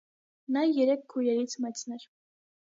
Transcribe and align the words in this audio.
Նա 0.55 0.63
երեք 0.67 1.03
քույրերից 1.15 1.55
մեծն 1.67 1.99
է։ 1.99 2.01